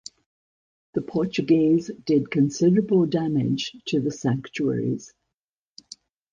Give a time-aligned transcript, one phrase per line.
[0.95, 5.13] The Portuguese did considerable damage to the sanctuaries.